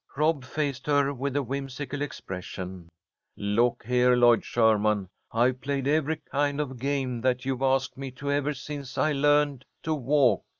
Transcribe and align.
Rob 0.17 0.43
faced 0.45 0.87
her 0.87 1.13
with 1.13 1.35
a 1.35 1.43
whimsical 1.43 2.01
expression. 2.01 2.89
"Look 3.37 3.83
here, 3.85 4.15
Lloyd 4.15 4.43
Sherman, 4.43 5.09
I've 5.31 5.61
played 5.61 5.87
every 5.87 6.15
kind 6.31 6.59
of 6.59 6.71
a 6.71 6.73
game 6.73 7.21
that 7.21 7.45
you've 7.45 7.61
asked 7.61 7.97
me 7.99 8.09
to 8.13 8.31
ever 8.31 8.55
since 8.55 8.97
I 8.97 9.11
learned 9.11 9.63
to 9.83 9.93
walk. 9.93 10.41